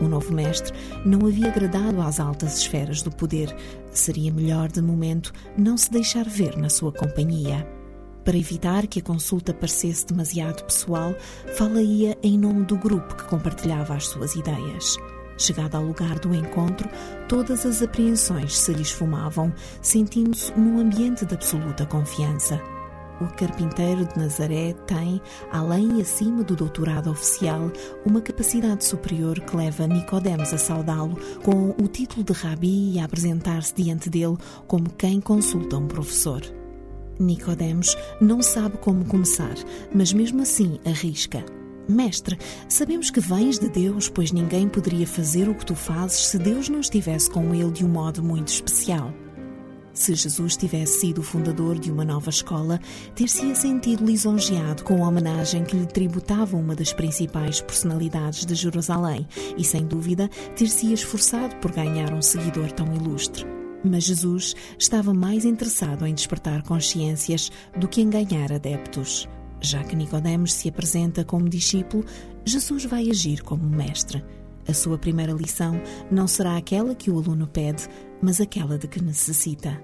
O 0.00 0.08
novo 0.08 0.32
mestre 0.32 0.72
não 1.04 1.26
havia 1.26 1.48
agradado 1.48 2.02
às 2.02 2.20
altas 2.20 2.58
esferas 2.58 3.02
do 3.02 3.10
poder. 3.10 3.54
Seria 3.90 4.32
melhor, 4.32 4.70
de 4.70 4.82
momento, 4.82 5.32
não 5.56 5.76
se 5.76 5.90
deixar 5.90 6.28
ver 6.28 6.56
na 6.56 6.68
sua 6.68 6.92
companhia. 6.92 7.66
Para 8.24 8.36
evitar 8.36 8.86
que 8.86 8.98
a 8.98 9.02
consulta 9.02 9.54
parecesse 9.54 10.06
demasiado 10.06 10.64
pessoal, 10.64 11.14
falaria 11.56 12.18
em 12.22 12.36
nome 12.36 12.64
do 12.64 12.76
grupo 12.76 13.14
que 13.14 13.24
compartilhava 13.24 13.94
as 13.94 14.06
suas 14.06 14.34
ideias. 14.34 14.96
Chegado 15.38 15.76
ao 15.76 15.84
lugar 15.84 16.18
do 16.18 16.34
encontro, 16.34 16.88
todas 17.28 17.64
as 17.64 17.82
apreensões 17.82 18.56
se 18.56 18.72
lhe 18.72 18.82
esfumavam, 18.82 19.52
sentindo-se 19.80 20.52
num 20.58 20.80
ambiente 20.80 21.24
de 21.24 21.34
absoluta 21.34 21.86
confiança. 21.86 22.60
O 23.20 23.26
carpinteiro 23.34 24.04
de 24.04 24.18
Nazaré 24.18 24.74
tem, 24.86 25.20
além 25.50 25.98
e 25.98 26.02
acima 26.02 26.44
do 26.44 26.54
doutorado 26.54 27.10
oficial, 27.10 27.72
uma 28.04 28.20
capacidade 28.20 28.84
superior 28.84 29.40
que 29.40 29.56
leva 29.56 29.86
Nicodemos 29.86 30.52
a 30.52 30.58
saudá-lo 30.58 31.16
com 31.42 31.70
o 31.82 31.88
título 31.88 32.22
de 32.22 32.34
rabi 32.34 32.92
e 32.92 32.98
a 32.98 33.04
apresentar-se 33.06 33.74
diante 33.74 34.10
dele 34.10 34.36
como 34.66 34.90
quem 34.90 35.18
consulta 35.20 35.78
um 35.78 35.86
professor. 35.86 36.42
Nicodemos 37.18 37.96
não 38.20 38.42
sabe 38.42 38.76
como 38.78 39.06
começar, 39.06 39.54
mas 39.94 40.12
mesmo 40.12 40.42
assim 40.42 40.78
arrisca. 40.84 41.42
Mestre, 41.88 42.36
sabemos 42.68 43.10
que 43.10 43.20
vens 43.20 43.58
de 43.58 43.68
Deus, 43.68 44.08
pois 44.10 44.32
ninguém 44.32 44.68
poderia 44.68 45.06
fazer 45.06 45.48
o 45.48 45.54
que 45.54 45.64
tu 45.64 45.74
fazes 45.74 46.26
se 46.26 46.38
Deus 46.38 46.68
não 46.68 46.80
estivesse 46.80 47.30
com 47.30 47.54
ele 47.54 47.70
de 47.70 47.84
um 47.84 47.88
modo 47.88 48.22
muito 48.22 48.48
especial. 48.48 49.14
Se 49.96 50.14
Jesus 50.14 50.58
tivesse 50.58 51.00
sido 51.00 51.22
o 51.22 51.24
fundador 51.24 51.78
de 51.78 51.90
uma 51.90 52.04
nova 52.04 52.28
escola, 52.28 52.78
ter-se-ia 53.14 53.54
sentido 53.54 54.04
lisonjeado 54.04 54.84
com 54.84 55.02
a 55.02 55.08
homenagem 55.08 55.64
que 55.64 55.74
lhe 55.74 55.86
tributava 55.86 56.54
uma 56.54 56.76
das 56.76 56.92
principais 56.92 57.62
personalidades 57.62 58.44
de 58.44 58.54
Jerusalém 58.54 59.26
e, 59.56 59.64
sem 59.64 59.86
dúvida, 59.86 60.28
ter-se-ia 60.54 60.92
esforçado 60.92 61.56
por 61.56 61.72
ganhar 61.72 62.12
um 62.12 62.20
seguidor 62.20 62.70
tão 62.72 62.94
ilustre. 62.94 63.46
Mas 63.82 64.04
Jesus 64.04 64.54
estava 64.78 65.14
mais 65.14 65.46
interessado 65.46 66.06
em 66.06 66.12
despertar 66.12 66.62
consciências 66.62 67.50
do 67.74 67.88
que 67.88 68.02
em 68.02 68.10
ganhar 68.10 68.52
adeptos. 68.52 69.26
Já 69.62 69.82
que 69.82 69.96
Nicodemos 69.96 70.52
se 70.52 70.68
apresenta 70.68 71.24
como 71.24 71.48
discípulo, 71.48 72.04
Jesus 72.44 72.84
vai 72.84 73.08
agir 73.08 73.42
como 73.42 73.66
mestre. 73.66 74.22
A 74.68 74.74
sua 74.74 74.98
primeira 74.98 75.32
lição 75.32 75.80
não 76.10 76.26
será 76.26 76.56
aquela 76.56 76.94
que 76.94 77.10
o 77.10 77.18
aluno 77.18 77.46
pede, 77.46 77.88
mas 78.20 78.40
aquela 78.40 78.78
de 78.78 78.88
que 78.88 79.02
necessita. 79.02 79.80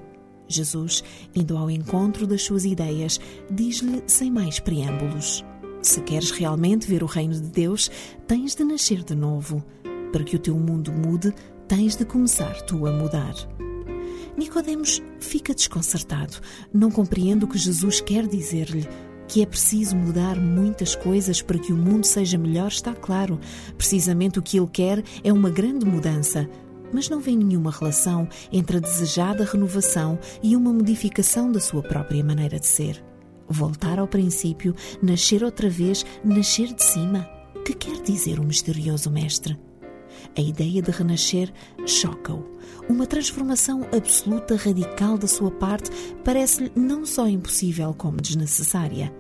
Jesus, 0.48 1.02
indo 1.34 1.56
ao 1.56 1.70
encontro 1.70 2.26
das 2.26 2.42
suas 2.42 2.64
ideias, 2.64 3.20
diz-lhe 3.50 4.02
sem 4.06 4.30
mais 4.30 4.58
preâmbulos: 4.58 5.44
Se 5.80 6.00
queres 6.02 6.30
realmente 6.30 6.86
ver 6.86 7.02
o 7.02 7.06
reino 7.06 7.34
de 7.34 7.48
Deus, 7.48 7.90
tens 8.26 8.54
de 8.54 8.64
nascer 8.64 9.02
de 9.02 9.14
novo. 9.14 9.64
Para 10.12 10.24
que 10.24 10.36
o 10.36 10.38
teu 10.38 10.56
mundo 10.58 10.92
mude, 10.92 11.32
tens 11.66 11.96
de 11.96 12.04
começar 12.04 12.60
tu 12.62 12.86
a 12.86 12.92
mudar. 12.92 13.34
Nicodemos 14.36 15.02
fica 15.20 15.54
desconcertado, 15.54 16.38
não 16.72 16.90
compreende 16.90 17.44
o 17.44 17.48
que 17.48 17.58
Jesus 17.58 18.00
quer 18.00 18.26
dizer-lhe. 18.26 18.88
Que 19.28 19.40
é 19.42 19.46
preciso 19.46 19.96
mudar 19.96 20.38
muitas 20.38 20.94
coisas 20.94 21.40
para 21.40 21.58
que 21.58 21.72
o 21.72 21.76
mundo 21.76 22.04
seja 22.04 22.36
melhor, 22.36 22.68
está 22.68 22.92
claro. 22.92 23.40
Precisamente 23.78 24.38
o 24.38 24.42
que 24.42 24.58
ele 24.58 24.68
quer 24.70 25.02
é 25.24 25.32
uma 25.32 25.48
grande 25.48 25.86
mudança. 25.86 26.46
Mas 26.92 27.08
não 27.08 27.20
vê 27.20 27.34
nenhuma 27.34 27.70
relação 27.70 28.28
entre 28.52 28.76
a 28.76 28.80
desejada 28.80 29.44
renovação 29.44 30.18
e 30.42 30.54
uma 30.54 30.72
modificação 30.72 31.50
da 31.50 31.60
sua 31.60 31.82
própria 31.82 32.22
maneira 32.22 32.58
de 32.58 32.66
ser. 32.66 33.02
Voltar 33.48 33.98
ao 33.98 34.06
princípio, 34.06 34.74
nascer 35.02 35.42
outra 35.42 35.68
vez, 35.68 36.04
nascer 36.24 36.72
de 36.72 36.82
cima. 36.82 37.28
Que 37.64 37.74
quer 37.74 38.00
dizer 38.02 38.38
o 38.38 38.44
misterioso 38.44 39.10
mestre? 39.10 39.58
A 40.36 40.40
ideia 40.40 40.80
de 40.80 40.90
renascer 40.90 41.52
choca-o. 41.86 42.44
Uma 42.88 43.06
transformação 43.06 43.86
absoluta, 43.94 44.56
radical 44.56 45.18
da 45.18 45.26
sua 45.26 45.50
parte, 45.50 45.90
parece-lhe 46.24 46.72
não 46.74 47.04
só 47.04 47.28
impossível 47.28 47.94
como 47.94 48.20
desnecessária. 48.20 49.12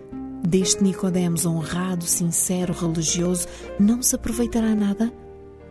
Deste 0.46 0.82
Nicodemos 0.82 1.46
honrado, 1.46 2.04
sincero, 2.04 2.72
religioso, 2.72 3.46
não 3.78 4.02
se 4.02 4.16
aproveitará 4.16 4.74
nada? 4.74 5.12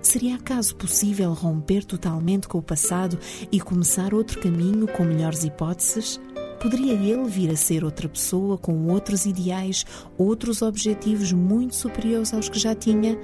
Seria 0.02 0.36
acaso 0.36 0.76
possível 0.76 1.32
romper 1.34 1.86
totalmente 1.86 2.48
com 2.48 2.58
o 2.58 2.64
passado 2.64 3.20
e 3.52 3.60
começar 3.60 4.14
outro 4.14 4.40
caminho 4.40 4.88
com 4.88 5.04
melhores 5.04 5.44
hipóteses? 5.44 6.20
Poderia 6.60 6.94
ele 6.94 7.28
vir 7.28 7.52
a 7.52 7.56
ser 7.56 7.84
outra 7.84 8.10
pessoa 8.10 8.58
com 8.58 8.88
outros 8.88 9.26
ideais, 9.26 9.86
outros 10.18 10.62
objetivos 10.62 11.32
muito 11.32 11.76
superiores 11.76 12.34
aos 12.34 12.50
que 12.50 12.60
já 12.60 12.74
tinha? 12.74 13.18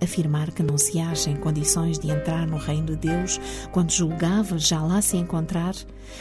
afirmar 0.00 0.52
que 0.52 0.62
não 0.62 0.76
se 0.76 0.98
acha 0.98 1.30
em 1.30 1.36
condições 1.36 1.98
de 1.98 2.10
entrar 2.10 2.46
no 2.46 2.56
reino 2.56 2.86
de 2.86 2.96
Deus 2.96 3.40
quando 3.72 3.90
julgava 3.90 4.58
já 4.58 4.82
lá 4.82 5.00
se 5.00 5.16
encontrar, 5.16 5.74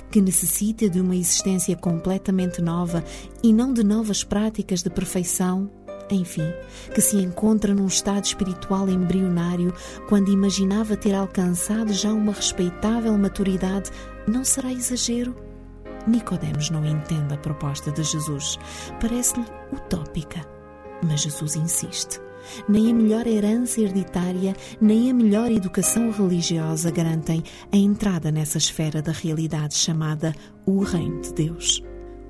que 0.10 0.22
necessita 0.22 0.90
de 0.90 1.02
uma 1.02 1.16
existência 1.16 1.76
completamente 1.76 2.62
nova 2.62 3.04
e 3.44 3.52
não 3.54 3.74
de 3.74 3.84
novas 3.84 4.24
práticas 4.24 4.82
de 4.82 4.90
perfeição, 4.90 5.70
enfim, 6.10 6.54
que 6.94 7.02
se 7.02 7.18
encontra 7.18 7.74
num 7.74 7.88
estado 7.88 8.26
espiritual 8.26 8.90
embrionário 8.90 9.74
quando 10.08 10.32
imaginava 10.32 10.96
ter 10.96 11.14
alcançado 11.14 11.94
já 11.94 12.12
uma 12.12 12.34
respeitável 12.34 13.18
maturidade, 13.18 13.90
não 14.28 14.44
será 14.44 14.72
exagero? 14.72 15.36
Nicodemos 16.08 16.70
não 16.70 16.86
entende 16.86 17.34
a 17.34 17.38
proposta 17.38 17.92
de 17.92 18.04
Jesus. 18.04 18.58
Parece-lhe 19.00 19.46
utópica. 19.72 20.42
Mas 21.02 21.22
Jesus 21.22 21.56
insiste 21.56 22.20
nem 22.68 22.92
a 22.92 22.94
melhor 22.94 23.28
herança 23.28 23.82
hereditária, 23.82 24.56
nem 24.80 25.10
a 25.10 25.14
melhor 25.14 25.52
educação 25.52 26.12
religiosa 26.12 26.92
garantem 26.92 27.44
a 27.72 27.78
entrada 27.78 28.32
nessa 28.32 28.58
esfera 28.58 29.02
da 29.02 29.12
realidade 29.12 29.76
chamada 29.76 30.34
o 30.66 30.80
Reino 30.80 31.22
de 31.22 31.34
Deus. 31.34 31.84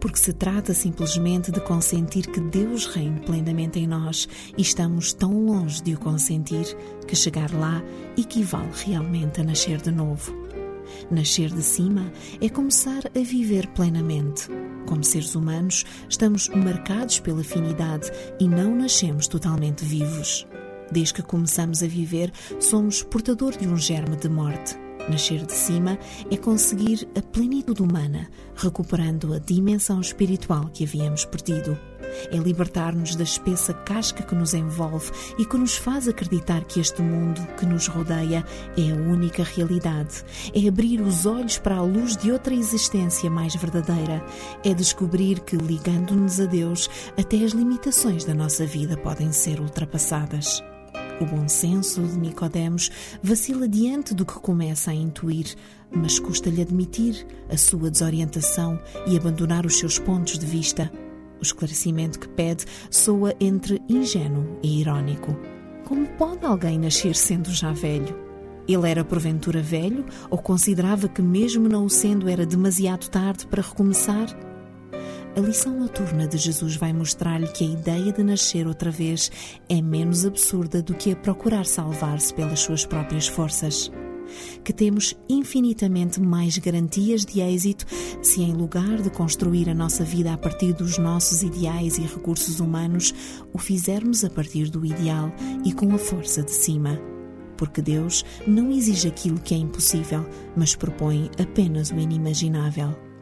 Porque 0.04 0.20
se 0.20 0.34
trata 0.34 0.74
simplesmente 0.74 1.50
de 1.50 1.62
consentir 1.62 2.28
que 2.28 2.42
Deus 2.42 2.88
reine 2.88 3.22
plenamente 3.22 3.80
em 3.80 3.88
nós 3.88 4.28
e 4.58 4.62
estamos 4.62 5.14
tão 5.14 5.46
longe 5.46 5.82
de 5.82 5.94
o 5.94 5.98
consentir 5.98 6.66
que 7.08 7.16
chegar 7.16 7.54
lá 7.54 7.82
equivale 8.18 8.70
realmente 8.86 9.40
a 9.40 9.46
nascer 9.46 9.82
de 9.82 9.92
novo. 9.92 10.34
Nascer 11.10 11.50
de 11.50 11.64
cima 11.64 12.12
é 12.42 12.50
começar 12.50 13.06
a 13.16 13.20
viver 13.20 13.66
plenamente. 13.68 14.50
Como 14.86 15.06
seres 15.06 15.36
humanos, 15.36 15.86
estamos 16.10 16.50
marcados 16.50 17.22
pela 17.22 17.40
afinidade 17.40 18.12
e 18.42 18.46
não 18.46 18.76
nascemos 18.76 19.30
totalmente 19.30 19.86
vivos. 19.86 20.46
Desde 20.92 21.14
que 21.14 21.22
começamos 21.22 21.82
a 21.82 21.88
viver, 21.88 22.30
somos 22.60 23.04
portador 23.04 23.56
de 23.56 23.70
um 23.70 23.78
germe 23.78 24.18
de 24.18 24.28
morte. 24.28 24.83
Nascer 25.10 25.46
de 25.46 25.54
cima 25.54 26.00
é 26.32 26.38
conseguir 26.38 27.08
a 27.18 27.22
plenitude 27.22 27.82
humana, 27.82 28.30
recuperando 28.56 29.34
a 29.34 29.40
dimensão 29.40 30.00
espiritual 30.00 30.70
que 30.74 30.86
havíamos 30.86 31.26
perdido. 31.26 31.78
É 32.32 32.38
libertar-nos 32.38 33.16
da 33.16 33.24
espessa 33.24 33.74
casca 33.74 34.24
que 34.24 34.36
nos 34.36 34.54
envolve 34.54 35.12
e 35.38 35.46
que 35.46 35.58
nos 35.58 35.76
faz 35.76 36.08
acreditar 36.08 36.64
que 36.64 36.80
este 36.80 37.02
mundo 37.02 37.46
que 37.58 37.66
nos 37.66 37.88
rodeia 37.88 38.46
é 38.78 38.92
a 38.92 38.96
única 38.96 39.44
realidade. 39.44 40.24
É 40.54 40.68
abrir 40.68 41.02
os 41.02 41.26
olhos 41.26 41.58
para 41.58 41.76
a 41.76 41.82
luz 41.82 42.16
de 42.16 42.32
outra 42.32 42.54
existência 42.54 43.30
mais 43.30 43.56
verdadeira. 43.56 44.24
É 44.64 44.74
descobrir 44.74 45.40
que, 45.42 45.58
ligando-nos 45.58 46.40
a 46.40 46.46
Deus, 46.46 46.90
até 47.18 47.38
as 47.44 47.52
limitações 47.52 48.24
da 48.26 48.34
nossa 48.34 48.66
vida 48.66 48.96
podem 48.96 49.32
ser 49.32 49.60
ultrapassadas. 49.60 50.64
O 51.22 51.26
bom 51.26 51.48
senso 51.48 52.02
de 52.02 52.18
Nicodemos 52.18 52.90
vacila 53.22 53.68
diante 53.68 54.14
do 54.14 54.26
que 54.26 54.34
começa 54.34 54.92
a 54.92 54.96
intuir, 54.96 55.56
mas 55.92 56.20
custa-lhe 56.20 56.62
admitir 56.62 57.26
a 57.50 57.56
sua 57.56 57.92
desorientação 57.92 58.80
e 59.06 59.16
abandonar 59.16 59.66
os 59.66 59.78
seus 59.78 60.00
pontos 60.00 60.40
de 60.40 60.46
vista. 60.46 60.92
O 61.40 61.44
esclarecimento 61.44 62.20
que 62.20 62.28
pede 62.28 62.66
soa 62.90 63.34
entre 63.40 63.82
ingênuo 63.88 64.58
e 64.64 64.82
irónico. 64.82 65.38
Como 65.86 66.08
pode 66.18 66.46
alguém 66.46 66.80
nascer 66.80 67.16
sendo 67.16 67.52
já 67.52 67.72
velho? 67.72 68.18
Ele 68.68 68.90
era 68.90 69.04
porventura 69.04 69.62
velho 69.62 70.06
ou 70.30 70.38
considerava 70.38 71.08
que, 71.08 71.22
mesmo 71.22 71.68
não 71.68 71.86
o 71.86 71.90
sendo, 71.90 72.30
era 72.30 72.46
demasiado 72.46 73.10
tarde 73.10 73.46
para 73.46 73.62
recomeçar? 73.62 74.28
A 75.36 75.40
lição 75.40 75.76
noturna 75.76 76.28
de 76.28 76.38
Jesus 76.38 76.76
vai 76.76 76.94
mostrar-lhe 76.94 77.48
que 77.48 77.64
a 77.64 77.68
ideia 77.68 78.14
de 78.14 78.24
nascer 78.24 78.68
outra 78.68 78.92
vez 78.92 79.32
é 79.68 79.82
menos 79.82 80.28
absurda 80.28 80.80
do 80.80 80.94
que 80.94 81.12
a 81.12 81.16
procurar 81.16 81.66
salvar-se 81.66 82.32
pelas 82.32 82.60
suas 82.60 82.86
próprias 82.86 83.28
forças. 83.28 83.92
Que 84.64 84.72
temos 84.72 85.16
infinitamente 85.28 86.22
mais 86.22 86.60
garantias 86.60 87.26
de 87.26 87.42
êxito 87.42 87.84
se, 88.22 88.44
em 88.44 88.54
lugar 88.54 89.02
de 89.02 89.10
construir 89.10 89.68
a 89.70 89.74
nossa 89.74 90.04
vida 90.04 90.32
a 90.32 90.38
partir 90.38 90.72
dos 90.72 91.00
nossos 91.00 91.42
ideais 91.42 91.98
e 91.98 92.02
recursos 92.02 92.60
humanos, 92.60 93.12
o 93.52 93.58
fizermos 93.58 94.24
a 94.24 94.30
partir 94.30 94.70
do 94.70 94.86
ideal 94.86 95.34
e 95.66 95.74
com 95.74 95.96
a 95.96 95.98
força 95.98 96.44
de 96.44 96.52
cima. 96.52 97.02
Porque 97.58 97.82
Deus 97.82 98.24
não 98.46 98.72
exige 98.72 99.08
aquilo 99.08 99.40
que 99.40 99.56
é 99.56 99.58
impossível, 99.58 100.24
mas 100.56 100.76
propõe 100.76 101.32
apenas 101.40 101.90
o 101.90 101.98
inimaginável. 101.98 103.13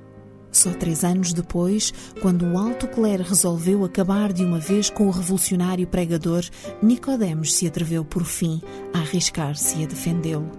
Só 0.52 0.72
três 0.72 1.04
anos 1.04 1.32
depois, 1.32 1.94
quando 2.22 2.46
o 2.46 2.58
alto 2.58 2.88
clero 2.88 3.24
resolveu 3.24 3.86
acabar 3.86 4.34
de 4.34 4.44
uma 4.44 4.60
vez 4.60 4.90
com 4.90 5.08
o 5.08 5.12
revolucionário 5.12 5.88
pregador, 5.88 6.44
Nicodemos 6.82 7.54
se 7.54 7.68
atreveu 7.68 8.04
por 8.04 8.26
fim 8.26 8.62
a 8.94 9.00
arriscar-se 9.00 9.84
a 9.84 9.88
defendê-lo. 9.88 10.52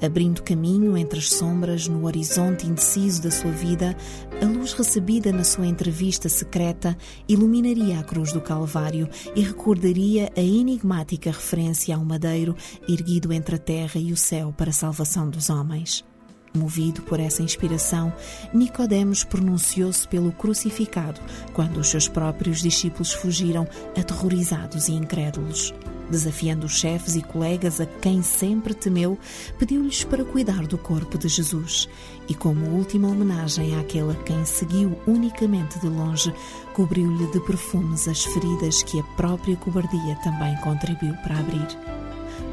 Abrindo 0.00 0.44
caminho 0.44 0.96
entre 0.96 1.18
as 1.18 1.28
sombras 1.28 1.88
no 1.88 2.06
horizonte 2.06 2.66
indeciso 2.66 3.22
da 3.22 3.32
sua 3.32 3.50
vida, 3.50 3.96
a 4.40 4.44
luz 4.44 4.72
recebida 4.72 5.32
na 5.32 5.42
sua 5.42 5.66
entrevista 5.66 6.28
secreta 6.28 6.96
iluminaria 7.28 7.98
a 7.98 8.04
cruz 8.04 8.32
do 8.32 8.40
Calvário 8.40 9.08
e 9.34 9.42
recordaria 9.42 10.30
a 10.36 10.40
enigmática 10.40 11.30
referência 11.30 11.96
a 11.96 11.98
um 11.98 12.04
madeiro 12.04 12.54
erguido 12.88 13.32
entre 13.32 13.56
a 13.56 13.58
terra 13.58 13.98
e 13.98 14.12
o 14.12 14.16
céu 14.16 14.54
para 14.56 14.70
a 14.70 14.72
salvação 14.72 15.28
dos 15.28 15.50
homens. 15.50 16.04
Movido 16.54 17.02
por 17.02 17.20
essa 17.20 17.42
inspiração, 17.42 18.12
Nicodemos 18.52 19.22
pronunciou-se 19.24 20.06
pelo 20.08 20.32
crucificado 20.32 21.20
quando 21.52 21.78
os 21.78 21.88
seus 21.88 22.08
próprios 22.08 22.62
discípulos 22.62 23.12
fugiram 23.12 23.66
aterrorizados 23.96 24.88
e 24.88 24.92
incrédulos. 24.92 25.74
Desafiando 26.10 26.64
os 26.64 26.78
chefes 26.78 27.16
e 27.16 27.22
colegas 27.22 27.80
a 27.82 27.86
quem 27.86 28.22
sempre 28.22 28.72
temeu, 28.72 29.18
pediu-lhes 29.58 30.04
para 30.04 30.24
cuidar 30.24 30.66
do 30.66 30.78
corpo 30.78 31.18
de 31.18 31.28
Jesus 31.28 31.86
e, 32.28 32.34
como 32.34 32.70
última 32.70 33.08
homenagem 33.08 33.78
àquele 33.78 34.12
a 34.12 34.14
quem 34.14 34.42
seguiu 34.46 34.98
unicamente 35.06 35.78
de 35.78 35.86
longe, 35.86 36.32
cobriu-lhe 36.72 37.26
de 37.30 37.40
perfumes 37.40 38.08
as 38.08 38.24
feridas 38.24 38.82
que 38.82 38.98
a 38.98 39.02
própria 39.16 39.56
cobardia 39.56 40.16
também 40.24 40.56
contribuiu 40.62 41.12
para 41.16 41.38
abrir. 41.38 41.97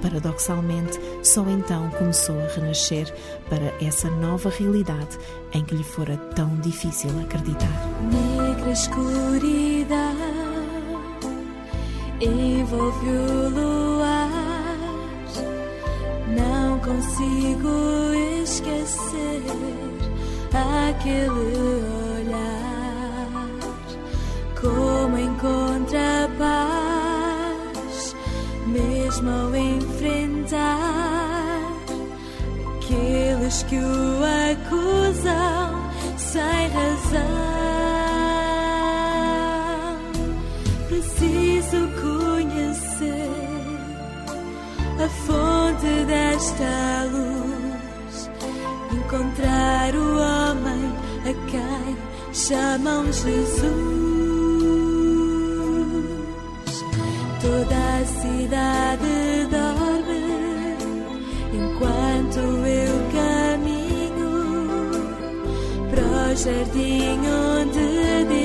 Paradoxalmente, 0.05 0.99
só 1.23 1.43
então 1.49 1.89
começou 1.89 2.39
a 2.39 2.47
renascer 2.47 3.11
para 3.49 3.73
essa 3.83 4.07
nova 4.07 4.51
realidade 4.51 5.17
em 5.51 5.65
que 5.65 5.73
lhe 5.73 5.83
fora 5.83 6.15
tão 6.35 6.55
difícil 6.57 7.09
acreditar. 7.19 7.67
Negra 8.11 8.69
escuridão 8.69 9.95
envolve 12.21 13.09
o 13.09 13.49
luar. 13.49 14.29
Não 16.37 16.77
consigo 16.81 18.13
esquecer 18.43 19.41
aquele 20.53 21.57
olhar. 22.19 22.75
Como 24.61 25.17
encontra 25.17 26.29
paz, 26.37 26.74
mesmo 28.75 29.29
ao 29.29 29.55
enfrentar 29.55 30.51
aqueles 32.75 33.63
que 33.63 33.77
o 33.77 34.19
acusam 34.51 35.91
sem 36.17 36.67
razão. 36.69 37.55
Preciso 40.89 41.89
conhecer 42.01 43.29
a 45.03 45.09
fonte 45.25 46.05
desta 46.05 47.05
luz, 47.11 48.29
encontrar 48.91 49.95
o 49.95 50.17
homem 50.19 50.93
a 51.21 51.33
quem 51.49 51.97
chamam 52.33 53.05
Jesus. 53.05 54.14
Cidade 58.05 59.47
dorme 59.49 60.25
enquanto 61.53 62.39
eu 62.65 62.93
caminho 63.17 64.33
para 65.89 66.03
o 66.03 66.35
jardim 66.35 67.19
onde 67.27 67.85
disseram 68.25 68.44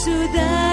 Ajuda-me 0.00 0.40
a 0.40 0.69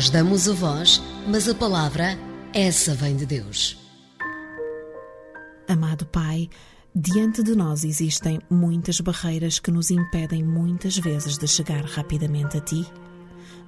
Nós 0.00 0.08
damos 0.08 0.48
a 0.48 0.54
voz, 0.54 1.02
mas 1.28 1.46
a 1.46 1.54
palavra, 1.54 2.18
essa 2.54 2.94
vem 2.94 3.14
de 3.16 3.26
Deus. 3.26 3.78
Amado 5.68 6.06
Pai, 6.06 6.48
diante 6.94 7.42
de 7.42 7.54
nós 7.54 7.84
existem 7.84 8.40
muitas 8.48 8.98
barreiras 9.02 9.58
que 9.58 9.70
nos 9.70 9.90
impedem 9.90 10.42
muitas 10.42 10.96
vezes 10.96 11.36
de 11.36 11.46
chegar 11.46 11.84
rapidamente 11.84 12.56
a 12.56 12.62
Ti. 12.62 12.86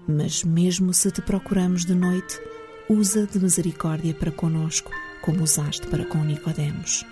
Mas 0.08 0.42
mesmo 0.42 0.94
se 0.94 1.10
te 1.10 1.20
procuramos 1.20 1.84
de 1.84 1.94
noite, 1.94 2.40
usa 2.88 3.26
de 3.26 3.38
misericórdia 3.38 4.14
para 4.14 4.32
conosco, 4.32 4.90
como 5.20 5.42
usaste 5.42 5.86
para 5.88 6.06
com 6.06 6.24
Nicodemos. 6.24 7.04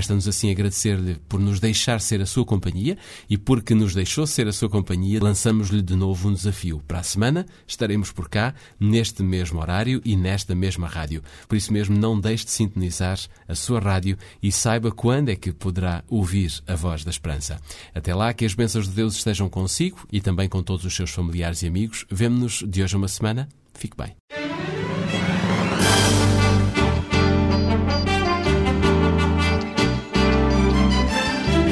Resta-nos 0.00 0.26
assim 0.26 0.50
agradecer-lhe 0.50 1.16
por 1.28 1.38
nos 1.38 1.60
deixar 1.60 2.00
ser 2.00 2.22
a 2.22 2.26
sua 2.26 2.42
companhia 2.42 2.96
e 3.28 3.36
porque 3.36 3.74
nos 3.74 3.94
deixou 3.94 4.26
ser 4.26 4.48
a 4.48 4.52
sua 4.52 4.70
companhia, 4.70 5.22
lançamos-lhe 5.22 5.82
de 5.82 5.94
novo 5.94 6.30
um 6.30 6.32
desafio. 6.32 6.82
Para 6.88 7.00
a 7.00 7.02
semana 7.02 7.44
estaremos 7.66 8.10
por 8.10 8.26
cá, 8.26 8.54
neste 8.80 9.22
mesmo 9.22 9.60
horário 9.60 10.00
e 10.02 10.16
nesta 10.16 10.54
mesma 10.54 10.88
rádio. 10.88 11.22
Por 11.46 11.54
isso 11.54 11.70
mesmo, 11.70 11.98
não 11.98 12.18
deixe 12.18 12.46
de 12.46 12.50
sintonizar 12.50 13.18
a 13.46 13.54
sua 13.54 13.78
rádio 13.78 14.16
e 14.42 14.50
saiba 14.50 14.90
quando 14.90 15.28
é 15.28 15.36
que 15.36 15.52
poderá 15.52 16.02
ouvir 16.08 16.50
a 16.66 16.74
voz 16.74 17.04
da 17.04 17.10
esperança. 17.10 17.60
Até 17.94 18.14
lá, 18.14 18.32
que 18.32 18.46
as 18.46 18.54
bênçãos 18.54 18.88
de 18.88 18.94
Deus 18.94 19.16
estejam 19.16 19.50
consigo 19.50 19.98
e 20.10 20.18
também 20.18 20.48
com 20.48 20.62
todos 20.62 20.86
os 20.86 20.96
seus 20.96 21.10
familiares 21.10 21.62
e 21.62 21.66
amigos. 21.66 22.06
Vemo-nos 22.10 22.64
de 22.66 22.82
hoje 22.82 22.94
a 22.94 22.98
uma 22.98 23.08
semana. 23.08 23.50
Fique 23.74 23.98
bem. 23.98 24.19